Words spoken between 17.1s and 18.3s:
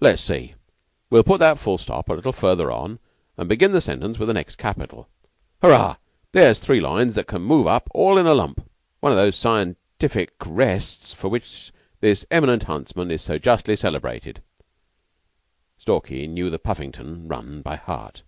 run by heart.